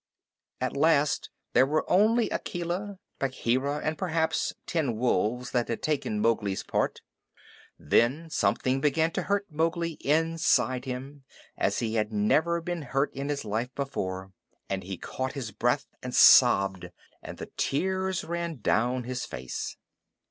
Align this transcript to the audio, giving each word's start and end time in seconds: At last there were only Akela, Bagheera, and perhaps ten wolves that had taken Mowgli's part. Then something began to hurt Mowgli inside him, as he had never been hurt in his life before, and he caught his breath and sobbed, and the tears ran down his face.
At 0.59 0.75
last 0.75 1.29
there 1.53 1.67
were 1.67 1.87
only 1.87 2.27
Akela, 2.31 2.97
Bagheera, 3.19 3.81
and 3.83 3.99
perhaps 3.99 4.51
ten 4.65 4.95
wolves 4.97 5.51
that 5.51 5.67
had 5.67 5.83
taken 5.83 6.19
Mowgli's 6.19 6.63
part. 6.63 7.01
Then 7.77 8.27
something 8.31 8.81
began 8.81 9.11
to 9.11 9.21
hurt 9.21 9.45
Mowgli 9.51 9.97
inside 10.03 10.85
him, 10.85 11.23
as 11.55 11.77
he 11.77 11.93
had 11.93 12.11
never 12.11 12.61
been 12.61 12.81
hurt 12.81 13.13
in 13.13 13.29
his 13.29 13.45
life 13.45 13.69
before, 13.75 14.31
and 14.67 14.81
he 14.83 14.97
caught 14.97 15.33
his 15.33 15.51
breath 15.51 15.85
and 16.01 16.15
sobbed, 16.15 16.89
and 17.21 17.37
the 17.37 17.51
tears 17.55 18.23
ran 18.23 18.55
down 18.59 19.03
his 19.03 19.23
face. 19.27 19.77